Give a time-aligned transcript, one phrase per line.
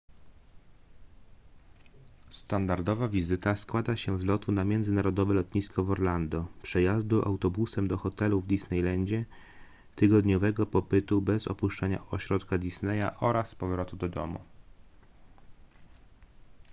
[2.29, 8.41] standardowa wizyta składa się z lotu na międzynarodowe lotnisko w orlando przejazdu autobusem do hotelu
[8.41, 9.25] w disneylandzie
[9.95, 14.39] tygodniowego pobytu bez opuszczania ośrodka disneya oraz powrotu do domu